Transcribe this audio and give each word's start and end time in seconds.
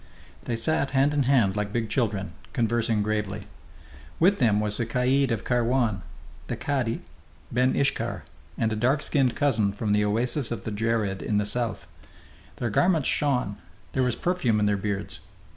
They 0.45 0.55
sat 0.55 0.89
hand 0.97 1.13
in 1.13 1.21
hand 1.29 1.55
like 1.55 1.71
big 1.71 1.87
children, 1.87 2.33
conversing 2.53 3.03
gravely. 3.03 3.45
With 4.19 4.39
them 4.39 4.59
was 4.59 4.77
the 4.77 4.85
caid 4.87 5.29
of 5.31 5.43
Kairwan, 5.43 6.01
the 6.47 6.55
cadi, 6.55 7.03
ben 7.51 7.75
Iskhar, 7.75 8.23
and 8.57 8.73
a 8.73 8.75
dark 8.75 9.03
skinned 9.03 9.35
cousin 9.35 9.71
from 9.71 9.91
the 9.91 10.03
oases 10.03 10.51
of 10.51 10.63
the 10.63 10.71
Djerid 10.71 11.21
in 11.21 11.37
the 11.37 11.45
south. 11.45 11.85
Their 12.55 12.71
garments 12.71 13.09
shone; 13.09 13.57
there 13.93 14.01
was 14.01 14.15
perfume 14.15 14.59
in 14.59 14.65
their 14.65 14.75
beards. 14.75 15.19